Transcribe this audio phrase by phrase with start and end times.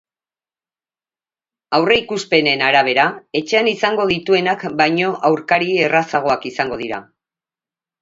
[1.79, 3.05] Aurreikuspenen arabera,
[3.43, 7.05] etxean izango dituenak baino aurkari errazagoak izango dira.